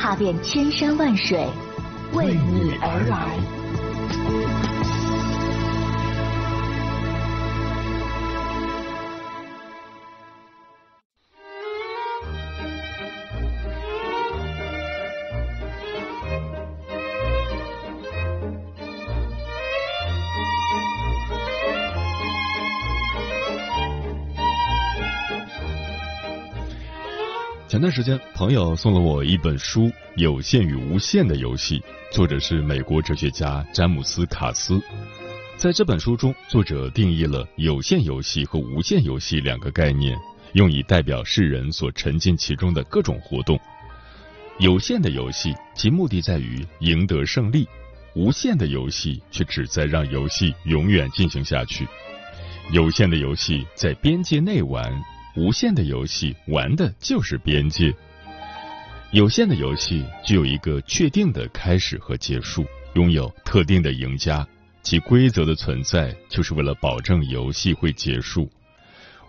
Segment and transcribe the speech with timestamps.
[0.00, 1.46] 踏遍千山万水，
[2.14, 4.79] 为你而来。
[27.70, 29.82] 前段时间，朋友送了我一本书
[30.16, 31.78] 《有限与无限的游戏》，
[32.10, 34.82] 作者是美国哲学家詹姆斯·卡斯。
[35.56, 40.18] 在这本书中，作者定义了有限游戏和无限游戏两个概念，
[40.54, 43.56] 用以代表世人所沉浸其中的各种活动。
[44.58, 47.68] 有限的游戏其目的在于赢得胜利，
[48.16, 51.86] 无限的游戏却旨在让游戏永远进行下去。
[52.72, 54.92] 有限的游戏在边界内玩。
[55.36, 57.94] 无限的游戏玩的就是边界，
[59.12, 64.46] 有限的游戏具有一个确定的开始和结束，拥有特定的赢家，
[64.82, 68.50] 其规则的存在就是为了保证游戏会结束。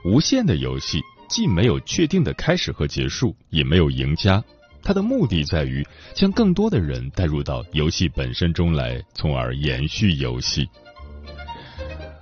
[0.04, 4.44] 无限的游戏既没有确定的开始和结束，也没有赢家，
[4.82, 5.86] 它的目的在于
[6.16, 10.68] 将更多的人带入到游戏本身中来，从而延续游戏。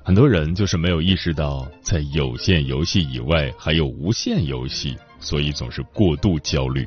[0.10, 6.84] 很多人就是没有意识到，在有限游戏以外还有无限游戏，所以总是过度焦虑。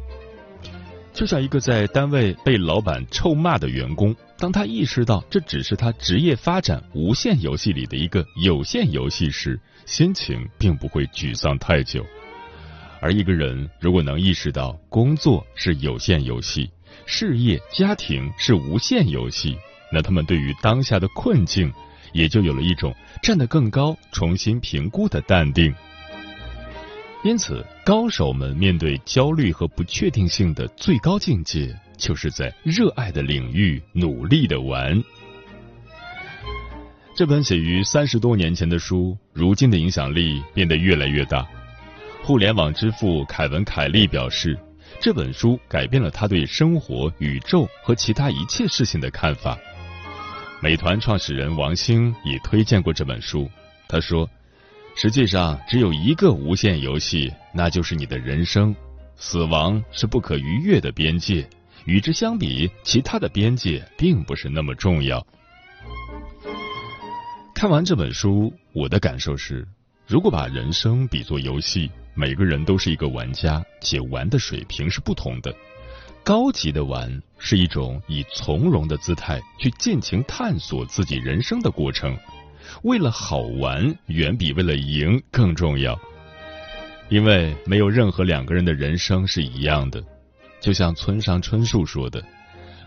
[1.12, 12.04] 就像一个在单位被老板臭骂的员工，当他意识到这只是他职业发展无限游戏里的一个有限游戏时，心情并不会沮丧太久。
[13.00, 16.68] 而一个人如果能意识到工作是有限游戏，
[17.06, 19.56] 事业、家庭是无限游戏，
[19.92, 21.72] 那他们对于当下的困境。
[22.12, 25.74] 也就有了一种站得更高、重新评估的淡定。
[27.24, 35.00] 因此，高手们面对焦虑和不确定性的最高境界，就是在热爱的领域努力的玩。
[37.14, 41.46] 这本写于三十多年前的书，如今的影响力变得越来越大。
[42.22, 44.58] 互联网之父凯文·凯利表示，
[45.00, 49.56] 这本书改变了他对生活、宇宙和其他一切事情的看法。
[50.62, 53.50] 美团创始人王兴也推荐过这本书。
[53.88, 54.30] 他说
[54.94, 58.72] ：“实际上只有一个无限游戏，那就是你的人生。
[59.16, 61.44] 死亡是不可逾越的边界，
[61.84, 65.26] 与之相比，其他的边界并不是那么重要。”
[67.52, 69.66] 看完这本书，我的感受是：
[70.06, 75.52] 如果把人生比作游戏，每个人都是一个玩家，且玩的水平是不同的。
[76.24, 82.16] 高级的玩是一种以从容的姿态去尽情探索自己人生的过程，
[82.84, 85.98] 为了好玩远比为了赢更重要。
[87.08, 90.02] 因为没有任何两个人的人生是一样的，
[90.60, 92.24] 就像村上春树说的：“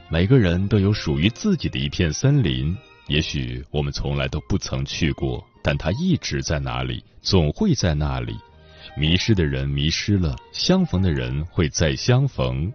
[0.07, 2.75] 每个人都有属于自己的一片森林，
[3.07, 8.33] 也许我们从来都不曾去过，但它一直在那里，总会在那里。
[8.97, 12.71] 迷失的人迷失了，相逢的人会再相逢。”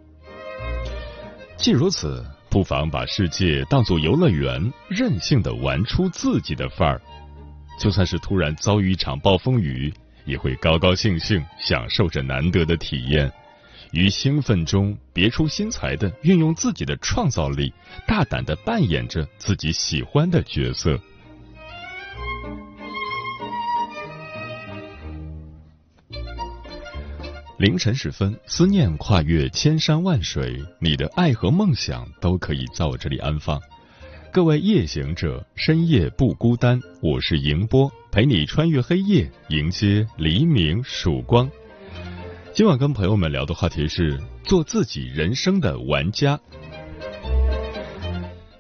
[1.61, 6.99] 既如此，不妨把世界当作游乐园，任性的玩出自己的范儿。
[7.79, 9.93] 就算是突然遭遇一场暴风雨，
[10.25, 13.31] 也会高高兴兴享受着难得的体验。
[13.93, 17.71] 于兴奋中别出心裁的运用自己的创造力，
[18.07, 20.99] 大胆的扮演着自己喜欢的角色。
[27.61, 33.61] 凌晨时分，思念跨越千山万水，你的爱和梦想都可以在我这里安放。
[34.33, 41.51] 各位夜行者，深夜不孤单，我是迎波，陪你穿越黑夜，迎接黎明曙光。
[42.55, 46.41] 今晚跟朋友们聊的话题是做自己人生的玩家。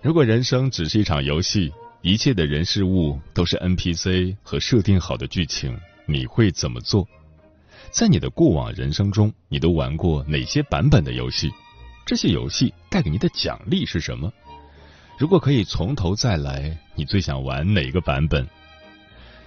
[0.02, 1.72] 如果人生只是一场游戏，
[2.02, 5.74] 一切的人事物都是 NPC 和设定好的剧情，
[6.04, 7.08] 你会怎么做？
[7.90, 11.50] 在你的过往人生中，你都玩过哪些版本的游戏？
[12.06, 14.32] 这些游戏带给你的奖励是什么？
[15.18, 18.46] 如果可以从头再来，你最想玩哪个版本？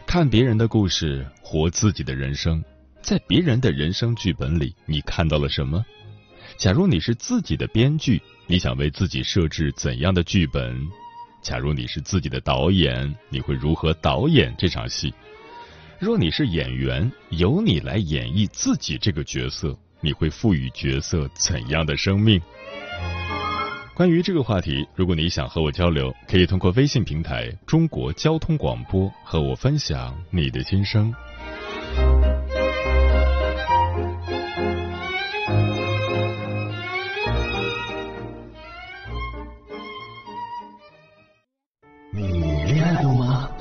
[0.06, 2.63] 看别人的故事，活自己的人生，
[3.01, 5.84] 在别人的人生剧本里，你看到了什么？
[6.57, 10.78] 假如你是自己的编剧，你想为自己设置怎样的剧本？
[11.42, 15.13] 假如你是自己的导演，你会如何导演这场戏？
[16.03, 22.41] 若你是演员，由你来演绎自己这个角色，你会赋予角色怎样的生命？
[23.95, 31.13] 关于这个话题，如果你想和我交流，可以通过微信平台“中国交通广播”和我分享你的心声。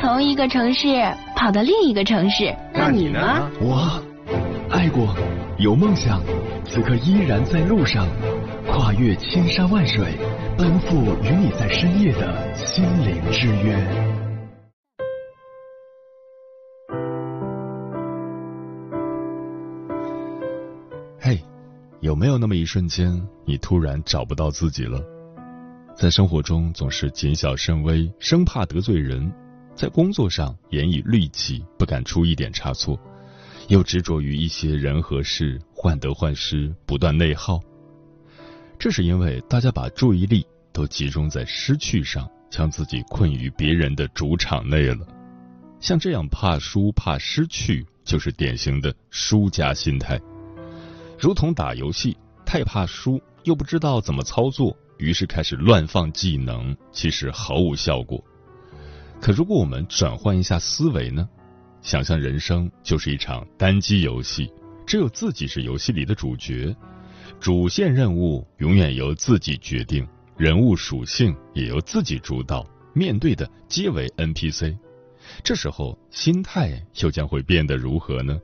[0.00, 0.86] 从一个城市
[1.34, 2.54] 跑到另一个城市。
[2.72, 3.50] 那你呢？
[3.60, 4.02] 我。
[4.68, 5.14] 爱过，
[5.58, 6.20] 有梦想，
[6.64, 8.06] 此刻依然在路上，
[8.66, 10.14] 跨越千山万水，
[10.58, 13.76] 奔赴与你在深夜的心灵之约。
[21.20, 21.40] 嘿，
[22.00, 23.10] 有没有那么一瞬间，
[23.44, 25.00] 你突然找不到自己了？
[25.94, 29.30] 在生活中总是谨小慎微，生怕得罪人；
[29.76, 32.98] 在工作上严以律己，不敢出一点差错。
[33.68, 37.60] 又执着于一些人和事，患得患失，不断内耗。
[38.78, 45.06] 这是因为大家把注意力都集中在失去上，将自己困于别人的主场内了。
[45.78, 50.18] 像这样怕输、怕失去，就是典型的输家心态。
[51.18, 58.24] 如同打游戏，太怕输，又不知道怎么操作，于是开始乱放技能，其实毫无效果。
[59.20, 61.28] 可如果我们转换一下思维呢？
[61.82, 64.50] 想象人生就是一场单机游戏，
[64.86, 66.74] 只有自己是游戏里的主角，
[67.38, 74.76] 主线任务永远由自己决定，人物属性也由自己主导，面对的皆为 NPC。
[75.42, 78.40] 这时候心态又将会变得如何呢？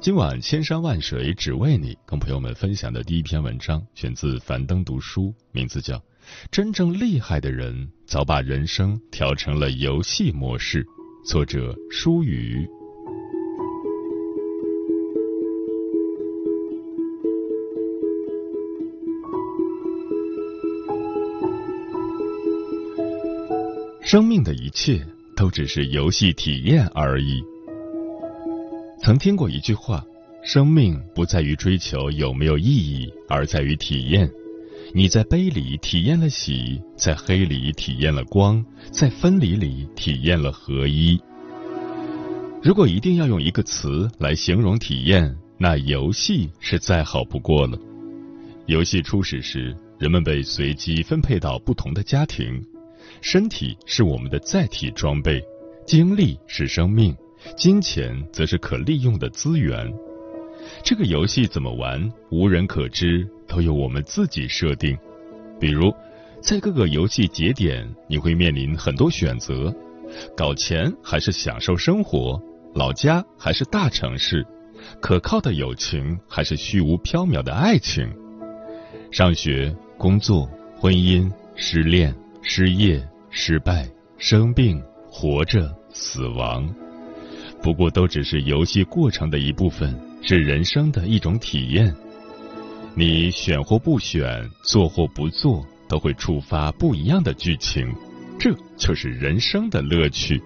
[0.00, 5.96] 今晚千山万水只为你，跟朋友们分享的第一篇文章选自樊登读书，名字叫
[6.50, 10.84] 《真正厉害的人早把人生调成了游戏模式》。
[11.24, 12.68] 作者舒雨。
[24.02, 25.02] 生命的一切
[25.34, 27.42] 都只是游戏体验而已。
[29.00, 30.04] 曾听过一句话：
[30.42, 34.30] 生命不在于追求有没有意义，而在于体验。
[34.96, 41.20] 你在悲里体验了喜，在黑里体验了光，在分离里体验了合一。
[42.62, 47.76] 如果一定要用一个词来形容体验，那游戏是再好不过了。
[48.66, 52.64] 游戏初始时，人们被随机分配到不同的家庭，
[53.20, 55.42] 身体是我们的载体装备，
[55.84, 57.12] 精力是生命，
[57.56, 59.92] 金钱则是可利用的资源。
[60.82, 63.26] 这个游戏怎么玩，无人可知。
[63.46, 64.98] 都由我们自己设定，
[65.60, 65.94] 比如，
[66.40, 69.72] 在各个游戏节点，你会面临很多选择：
[70.36, 72.40] 搞钱还是享受生活？
[72.74, 74.44] 老家还是大城市？
[75.00, 78.10] 可靠的友情还是虚无缥缈的爱情？
[79.12, 86.68] 上学、工作、婚姻、失恋、失业、失败、生病、活着、死亡，
[87.62, 89.94] 不过都只是游戏过程的一部分，
[90.26, 91.94] 是人生的一种体验。
[92.96, 97.92] 你选或不选，做或不做，都会触发不一样的剧情，
[98.38, 100.40] 这就是人生的乐趣。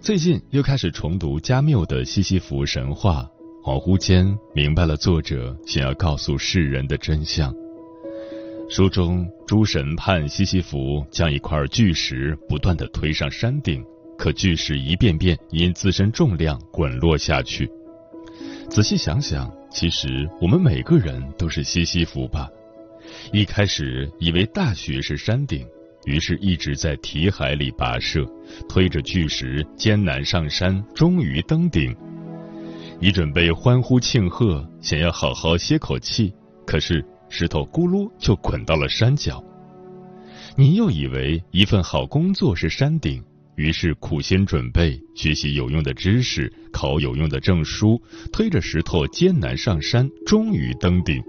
[0.00, 3.28] 最近又开始重读加缪的《西西弗神话》，
[3.66, 7.52] 恍惚间明白了作者想要告诉世人的真相。
[8.70, 13.84] 书中，诸神判西西弗将一块巨石不断的推上山顶，
[14.18, 17.70] 可巨石一遍遍因自身重量滚落下去。
[18.68, 19.50] 仔细想想。
[19.70, 22.48] 其实我们每个人都是西西弗吧。
[23.34, 25.62] 一开始以为大雪是山顶，
[26.06, 28.24] 于是一直在题海里跋涉，
[28.66, 31.94] 推着巨石艰难上山，终于登顶。
[32.98, 36.32] 你准备欢呼庆贺，想要好好歇口气，
[36.66, 39.44] 可是石头咕噜就滚到了山脚。
[40.56, 43.22] 你又以为一份好工作是山顶。
[43.58, 48.00] 于是苦心准备，学习有用的知识，考有用的证书，
[48.32, 51.20] 推着石头艰难上山，终于登顶。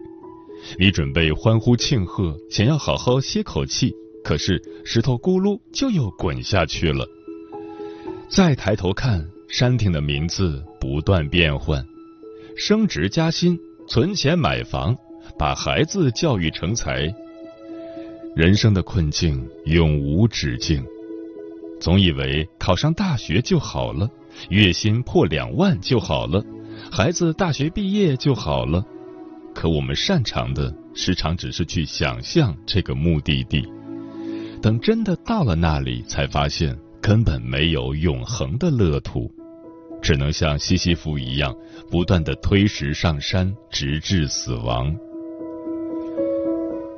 [0.78, 3.92] 你准备欢呼庆贺，想要好好歇口气，
[4.24, 7.04] 可是石头咕噜就又滚下去了。
[8.30, 11.84] 再抬头看，山顶的名字不断变换，
[12.56, 13.58] 升职加薪，
[13.88, 14.96] 存钱买房，
[15.36, 17.12] 把孩子教育成才。
[18.36, 20.86] 人生的困境永无止境，
[21.80, 24.10] 总以为考上大学就好了，
[24.50, 26.44] 月薪破两万就好了，
[26.92, 28.84] 孩子大学毕业就好了。
[29.56, 33.66] 可我们擅长的，时常只是去想象这个目的地，
[34.62, 39.32] 等真的到了那里，才发现根本没有永恒的乐土，
[40.02, 41.56] 只能像西西弗一样，
[41.90, 44.96] 不断的推石上山，直至死亡。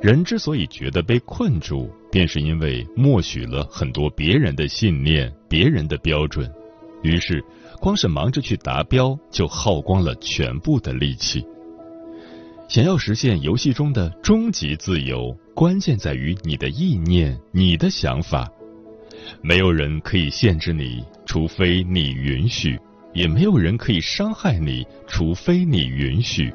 [0.02, 6.52] 人之所以觉得被困住，便是因为默许了很多别人的信念、别人的标准，
[7.04, 7.40] 于是
[7.78, 11.46] 光是忙着去达标，就耗光了全部的力气。
[12.68, 18.50] 想要实现游戏中的终极自由，关键在于你的意念、你的想法。
[19.40, 22.76] 没有人可以限制你，除非你允许；
[23.14, 26.52] 也没有人可以伤害你，除非你允许。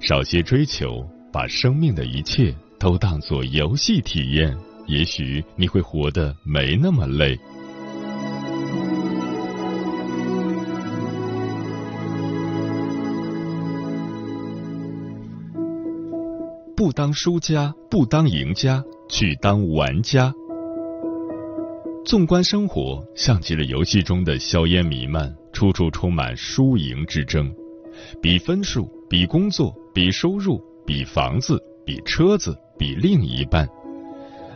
[0.00, 1.08] 少些追求。
[1.34, 7.36] 把生命的一切都当作游戏体验，也许你会活得没那么累。
[16.76, 20.32] 不当输家，不当赢家，去当玩家。
[22.06, 27.52] 纵观生活，像极了游戏中的硝烟弥漫，处处充满输赢之争，
[28.22, 30.62] 比分数，比工作，比收入。
[30.86, 33.68] 比房子，比车子，比另一半。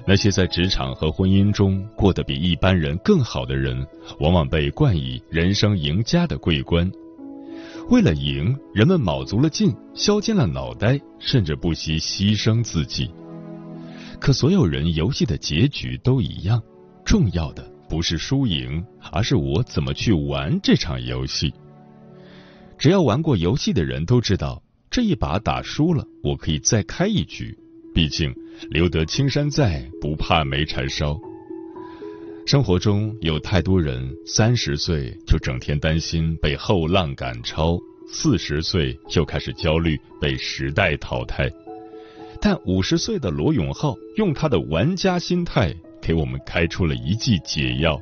[0.07, 3.87] 那些在职场和婚姻中过得比一般人更好的人，
[4.21, 6.91] 往往被冠以人生赢家的桂冠。
[7.91, 13.11] 为了赢，人们卯足了劲，削尖了脑袋，甚至不惜牺牲自己。
[14.21, 16.63] 可所有人游戏的结局都一样，
[17.05, 21.53] 重要的不是输赢，而是我怎么去玩这场游戏。
[22.79, 24.63] 只要玩过游戏的人都知道。
[24.91, 27.57] 这一把打输了，我可以再开一局。
[27.95, 28.35] 毕竟
[28.71, 31.19] 留得青山在，不怕没柴烧。
[32.47, 37.79] 生活中有太多人三十岁就整天担心被后浪赶超，
[38.11, 41.51] 四十岁就开始焦虑被时代淘汰。
[42.41, 48.01] 但五十岁的罗永浩用他的玩家心态给我们开出了一剂解药。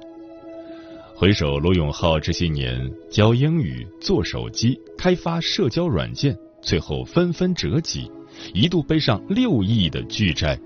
[1.14, 6.36] 回首罗永浩这些年教英语、做手机、开发社交软件。
[6.66, 8.10] 最后纷纷折戟，
[8.52, 10.58] 一度背上六亿的巨债。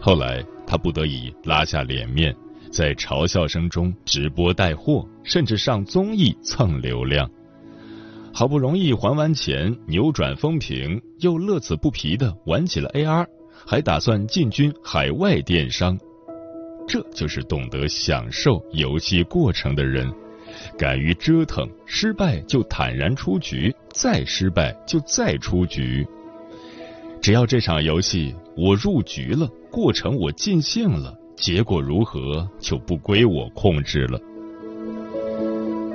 [0.00, 2.34] 后来他不得已拉下脸面，
[2.70, 7.28] 在嘲笑声中直播带货，甚至上综艺蹭流量。
[8.32, 13.26] 好不容易还完钱，扭转风评，又乐此不疲的玩起了 AR，
[13.66, 15.98] 还打算进军海外电商。
[16.86, 20.12] 这就是懂得享受游戏过程的人。
[20.78, 26.06] 敢于折腾，失败就坦然出局，再失败就再出局。
[27.20, 34.20] 只要这场游戏我入局了，过程我尽兴了，结果如何就不归我控制了。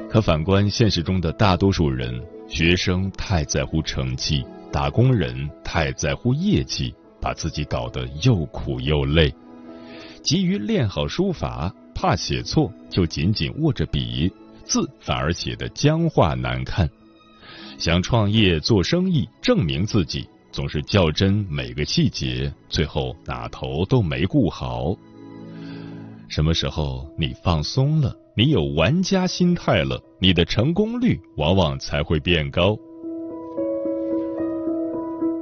[0.10, 9.32] 可反观现实中的大多数人，学生太在乎成绩，打工人太在乎业绩，把自己搞得又苦又累。
[10.24, 14.32] 急于练好书法，怕写错，就紧紧握着笔。
[14.70, 16.88] 字反而写得僵化难看，
[17.80, 24.96] 想创业做生意证明自己，总是较真每个细节，最后哪头都没顾好。
[26.28, 32.78] 什么时候你放松了，你有玩家心态了，你的成功率往往才会变高。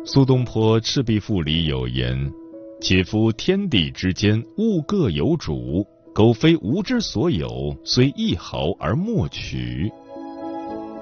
[0.06, 2.32] 苏东坡《赤壁赋》里有言
[2.80, 5.86] ：“且夫天地之间，物各有主。”
[6.18, 9.88] 苟非吾之所有，虽一毫而莫取。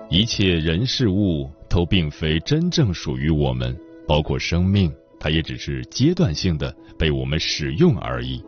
[0.09, 3.73] 一切人事物都并非真正属于我们，
[4.05, 8.43] 包括生命，它也只是阶段性的被我们使用而已。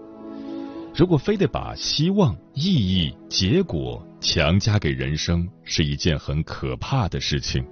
[0.93, 7.65] 如果非得把希望、意义、结果强加给人生，是一件很可怕的事情。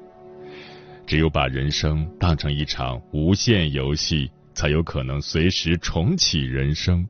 [1.06, 7.06] 只有把人生当成一场无限游戏，才有可能随时重启人生。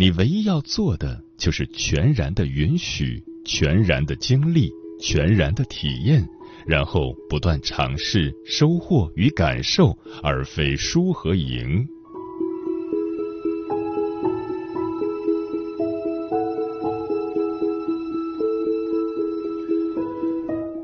[0.00, 6.24] 你唯一要做的就是全然的允许，全然的经历，全然的体验，
[6.64, 11.84] 然后不断尝试，收获与感受，而非输和赢。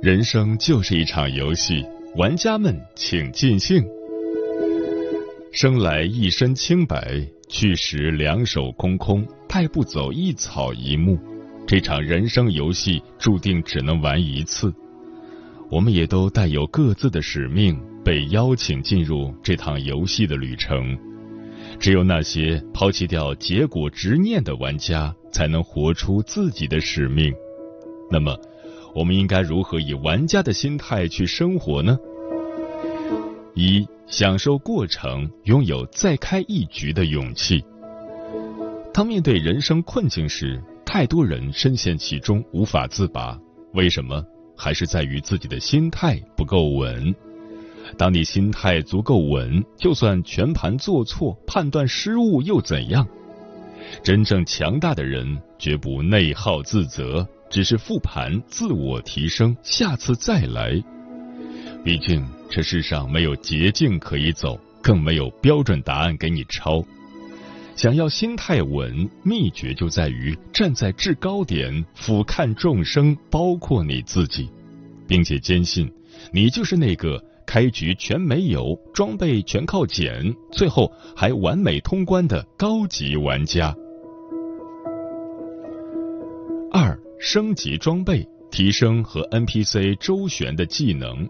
[0.03, 3.81] 人生就是一场游戏，玩家们请尽兴。
[5.53, 7.25] 生来一身清白，
[7.57, 11.17] 去时两手空空，带不走一草一木。
[11.65, 14.75] 这场人生游戏注定只能玩一次。
[15.71, 20.99] 我们也都带有各自的使命，被邀请进入这趟游戏的旅程。
[21.79, 27.33] 只有那些抛弃掉结果执念的玩家，才能活出自己的使命。
[28.11, 28.37] 那么，
[28.97, 31.97] 我们应该如何以玩家的心态去生活呢？
[33.55, 37.65] 一、享受过程，拥有再开一局的勇气。
[38.93, 43.39] 当面对人生困境时，太多人深陷其中无法自拔。
[43.73, 44.25] 为什么？
[44.57, 47.15] 还是在于自己的心态不够稳。
[47.99, 53.07] 当你心态足够稳，就算全盘做错、判断失误又怎样？
[54.03, 60.83] 真正强大的人绝不内耗自责，只是复盘、自我提升，下次再来。
[61.85, 66.85] 毕竟这世上没有捷径可以走，更没有标准答案给你抄。
[67.75, 74.49] 想要心态稳，秘诀就在于站在制高点，俯瞰众生，包括你自己，
[75.09, 75.91] 并且坚信
[76.33, 77.21] 你就是那个。
[77.45, 83.75] 开局全没有装备，全靠捡，最后还完美通关的高级玩家。
[86.73, 91.29] 二、升级装备，提升和 NPC 周旋的技能。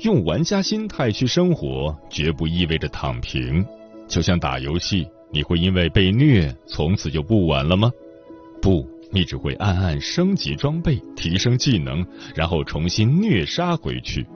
[0.00, 3.64] 用玩家心态去生活，绝不意味着躺平。
[4.06, 7.90] 就像打游戏，你会因为被虐从此就不玩了吗？
[8.60, 14.26] 不，你只会暗暗升级装备，提升技能，然后重新虐杀回去。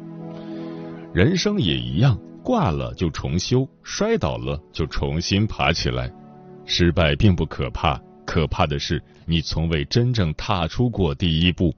[1.13, 6.11] 人生也一样，挂了就重修，摔倒了就重新爬起来。
[6.65, 11.75] 失败并不可怕，可怕的是你从未真正踏出过第一步。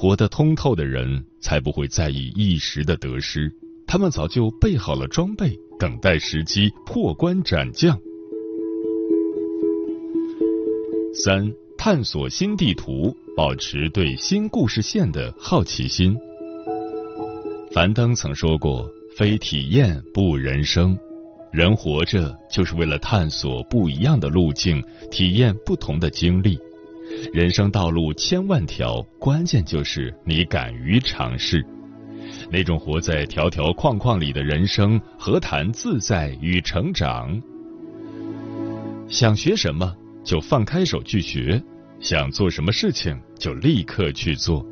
[0.00, 3.52] 活得通透的人，才不会在意一时的得失，
[3.84, 7.98] 他们早就备好了装备，等待时机破关斩将。
[11.12, 16.16] 三、探索新地图，保持对新故事线的好奇心。
[17.72, 20.96] 樊登曾说过：“非体验不人生。”
[21.50, 24.80] 人活着就是为了探索不一样的路径，
[25.10, 26.56] 体验不同的经历。
[27.32, 31.64] 人生道路千万条，关键就是你敢于尝试。
[32.50, 37.40] 那种活在条条框框里的人生，何谈自在与成长？
[39.08, 41.62] 想学什么就放开手去学，
[42.00, 44.64] 想做什么事情就立刻去做。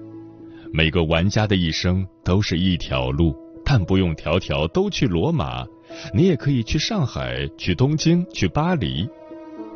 [0.73, 5.65] 每个玩家的一生都是一条路，但不用条条都去罗马，
[6.13, 9.09] 你也可以去上海、去东京、去巴黎，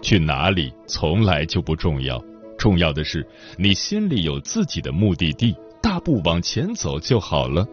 [0.02, 2.22] 去哪里从来就不重要，
[2.60, 7.66] 重要的是你心里有自己的目的地，大步往前走就好了。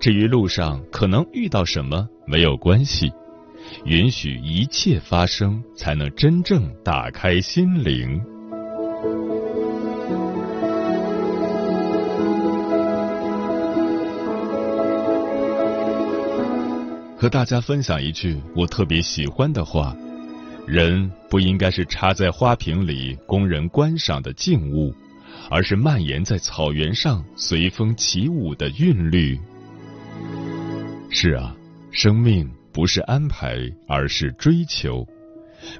[0.00, 3.12] 至于路上可能遇到什么，没有关系，
[3.84, 8.20] 允许一切发生，才能真正打开心灵。
[17.16, 19.96] 和大家分享一句我特别喜欢的话：
[20.72, 24.90] 人不应该是插在花瓶里供人观赏的静物，
[25.50, 29.38] 而是蔓延在草原上随风起舞的韵律。
[31.10, 31.54] 是啊，
[31.90, 35.06] 生命不是安排，而是追求。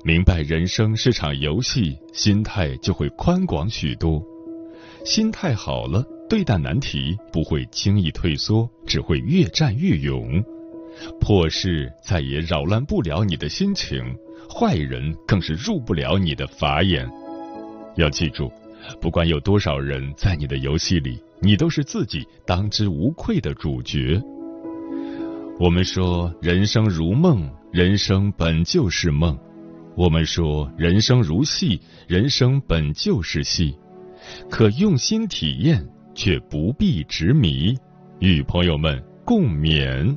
[0.04, 4.22] 明白人生是场游戏，心态就会宽广许多。
[5.06, 10.44] 心态好了，对待难题不会轻易退缩，只会越战越勇。
[11.18, 14.04] 破事再也扰乱不了你的心情，
[14.48, 17.08] 坏人更是入不了你的法眼。
[17.96, 18.50] 要记住，
[19.00, 24.20] 不管有多少人在你的游戏里，你都是自己当之无愧的主角。
[25.58, 29.36] 我们说人生如梦，人生本就是梦；
[29.96, 33.76] 我们说人生如戏，人生本就是戏。
[34.48, 37.76] 可用心体验，却不必执迷。
[38.18, 40.16] 与朋友们共勉。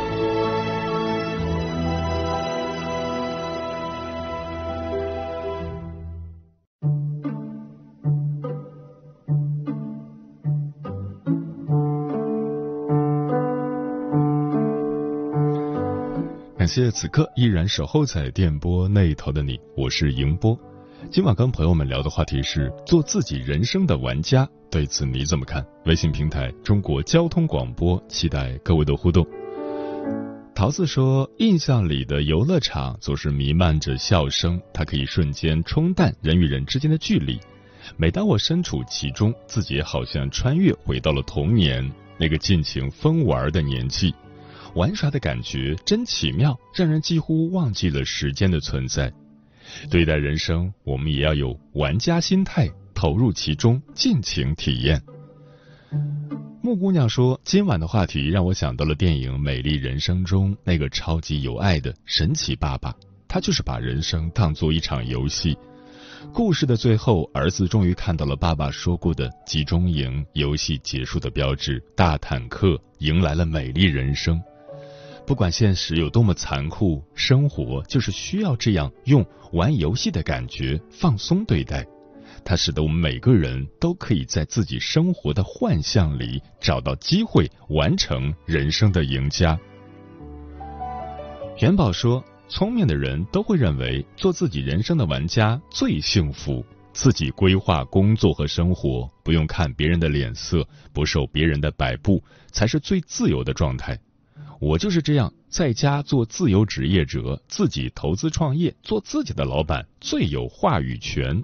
[16.73, 20.57] 谢此刻依然守候在电波那头的你，我是迎波。
[21.11, 25.61] 今晚跟朋友们聊的话题是做自己人生的玩家，对此你怎么看？
[25.83, 29.27] 微信平台中国交通广播，期待各位的互动。
[30.55, 37.37] 桃子说，印象里的游乐场总是弥漫着笑声，它可以瞬间冲淡人与人之间的距离。
[37.97, 44.15] 每当我身处其中，自己好像穿越回到了童年那个尽情疯玩的年纪。
[44.75, 49.11] 玩耍的感觉真奇妙，让人几乎忘记了时间的存在。
[49.89, 55.01] 对待人生，我们也要有玩家心态，投入其中，尽情体验。
[56.61, 62.95] 木姑娘说：“今晚的话题让我想到了电影《美丽人生》中那个超级有爱的神奇爸爸，
[63.27, 65.57] 他就是把人生当做一场游戏。
[66.31, 74.41] 故事的最后，儿子终于看到了爸爸说过的集中营游戏结束的标志，大坦克迎来了美丽人生。”
[75.31, 81.87] 不管现实有多么残酷，生活就是需要这样用玩游戏的感觉放松对待。
[82.43, 89.57] 它使得我们每个人都可以在自己生活的幻象里找到机会，完成人生的赢家。
[91.59, 103.97] 元宝说：“聪明的人都会认为做自己人生的玩家最幸福，自己规划工作和生活，不用看别人的脸色，不受别人的摆布，才是最自由的状态。”
[104.61, 111.41] 我就是这样，在家做自由职业者，自己投资创业，做自己的老板，最有话语权。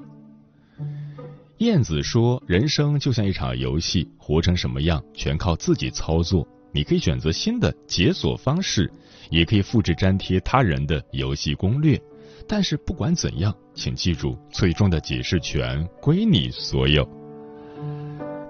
[1.57, 6.47] 燕子说：“人生就像一场游戏，活成什么样，全靠自己操作。
[6.71, 8.87] 你可以选择新的解锁方式，
[9.31, 11.99] 也可以复制粘贴他人的游戏攻略。
[12.47, 17.03] 但是不管怎样，请记住，最终的解释权归你所有。”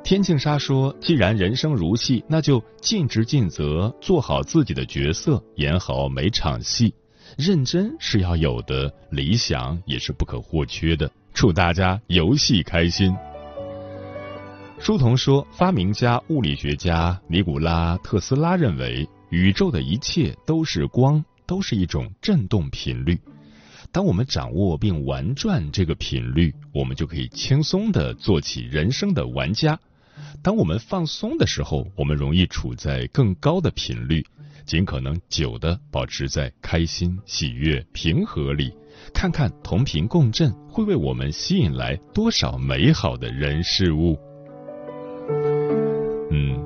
[0.08, 6.93] 天净沙说：“既然人生如戏，那就尽职尽责，做好自己的角色，演好每场戏。
[7.38, 11.12] 认真是要有的，理想也是不可或缺的。
[11.34, 13.13] 祝大家游戏开心。”
[14.80, 23.20] 书童说：“发明家、物理学家尼古拉·特斯拉认为，宇宙的一切都是光，都是一种振动频率。
[23.91, 29.78] 当我们掌握并玩转这个频率，我们就可以轻松的做起人生的玩家。”
[30.44, 34.26] 当我们放松的时候，我们容易处在更高的频率，
[34.66, 38.74] 尽可能久的保持在开心、喜悦、平和里，
[39.14, 44.18] 看看同频共振会为我们吸引来多少美好的人事物。
[46.32, 46.58] 嗯，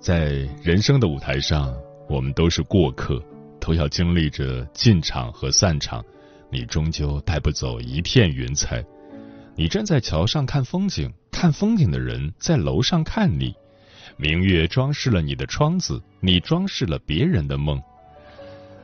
[0.00, 1.74] 在人生的舞台上，
[2.08, 3.22] 我们都是过客，
[3.60, 6.04] 都要经历着进场和散场，
[6.50, 8.84] 你终究带不走一片云彩。
[9.60, 11.12] 你站在桥上看风景。
[11.30, 13.54] 看风景的人在楼上看你，
[14.16, 17.78] 明月装饰了你的窗子，你装饰了别人的梦。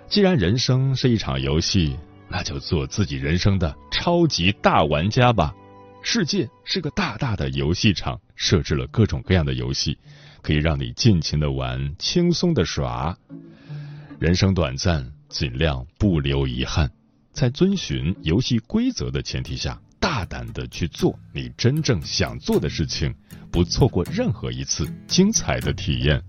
[0.07, 1.97] 既然人生是一场游戏，
[2.29, 5.55] 那就做自己人生的超级大玩家吧。
[6.03, 9.97] 世界是个大大的游戏场，设置了各种各样的游戏，
[10.43, 13.17] 可以让你尽情的玩，轻松的耍。
[14.19, 16.91] 人生短暂，尽量不留遗憾，
[17.33, 19.81] 在遵循游戏规则的前提下。
[20.17, 23.15] 大胆的去做你真正想做的事情，
[23.53, 26.23] 不错过任何一次精彩的体验。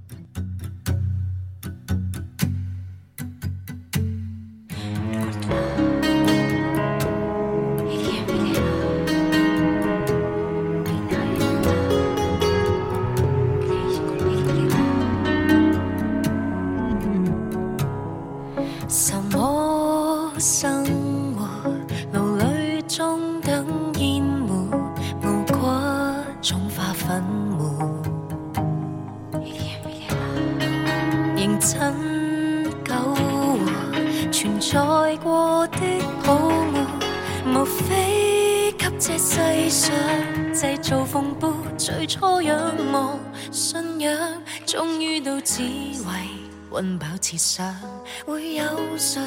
[46.77, 47.75] 温饱设想，
[48.23, 48.63] 会有
[48.99, 49.19] 谁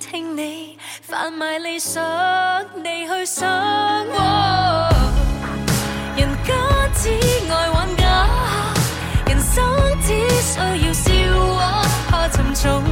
[0.00, 2.02] 听你贩卖理想，
[2.74, 3.46] 你去想？
[6.16, 6.52] 人家
[6.96, 7.08] 只
[7.48, 8.26] 爱玩假，
[9.28, 9.64] 人生
[10.02, 10.08] 只
[10.42, 11.12] 需要笑
[11.54, 12.82] 话，怕沉重，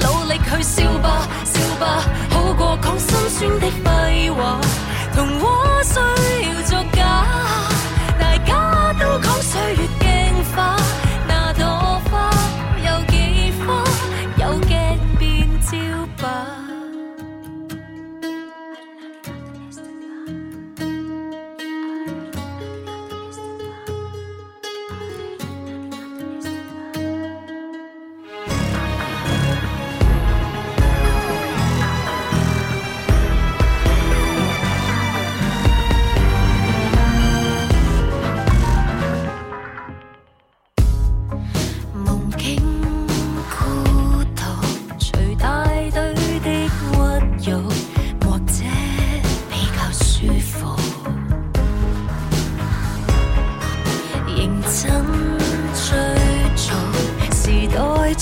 [0.00, 4.60] 努力去笑吧，笑吧，好过讲心酸的废话。
[5.14, 6.41] 童话需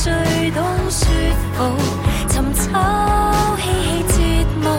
[0.02, 0.10] 最
[0.52, 1.06] 懂说
[1.52, 1.76] 服
[2.26, 4.70] 寻找嬉戏节目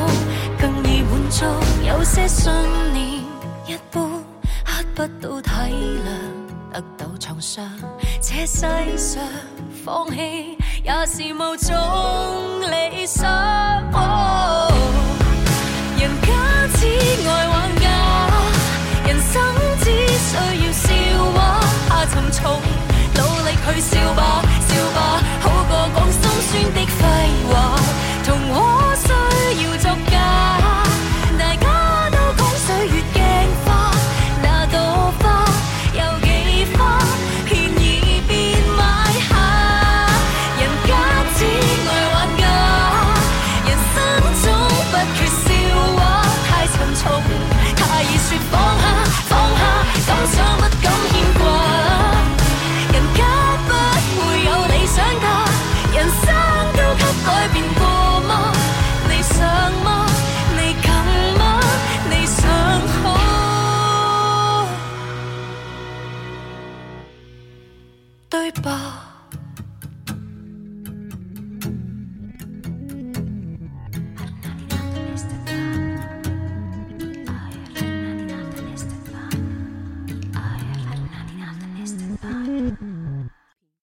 [0.59, 1.45] 更易满足
[1.87, 2.51] 有些信
[2.91, 3.19] 念
[3.67, 4.03] 一般
[4.65, 5.51] 乞不到体
[6.01, 7.63] 谅得到创伤
[8.19, 8.65] 这世
[8.97, 9.23] 上
[9.85, 11.71] 放弃也是某种
[12.71, 13.29] 理想
[15.99, 16.87] 人家只
[17.29, 18.27] 爱玩家
[19.05, 19.39] 人生
[19.83, 22.59] 只需要笑话怕沉重
[23.13, 24.41] 努力去笑吧